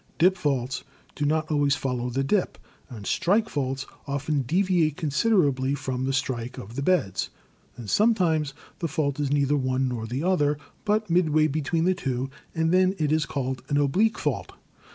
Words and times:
Dip 0.17 0.35
faults 0.35 0.83
do 1.13 1.25
not 1.25 1.51
always 1.51 1.75
follow 1.75 2.09
the 2.09 2.23
dip, 2.23 2.57
and 2.89 3.05
strike 3.05 3.47
faults 3.47 3.85
often 4.07 4.41
deviate 4.41 4.97
considerably 4.97 5.75
from 5.75 6.05
the 6.05 6.11
strike 6.11 6.57
of 6.57 6.75
the 6.75 6.81
beds; 6.81 7.29
and 7.77 7.87
sometimes 7.87 8.55
the 8.79 8.87
fault 8.87 9.19
is 9.19 9.31
neither 9.31 9.55
one 9.55 9.87
nor 9.87 10.07
the 10.07 10.23
other, 10.23 10.57
but 10.85 11.11
midway 11.11 11.45
between 11.45 11.83
the 11.85 11.93
two, 11.93 12.31
and 12.55 12.71
then 12.73 12.93
is 12.93 13.27
called 13.27 13.61
an 13.69 13.77
oblique 13.77 14.17
fault. 14.17 14.53